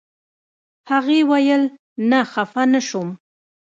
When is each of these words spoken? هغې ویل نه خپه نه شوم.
هغې 0.91 1.19
ویل 1.29 1.63
نه 2.09 2.19
خپه 2.31 2.63
نه 2.73 2.81
شوم. 2.87 3.09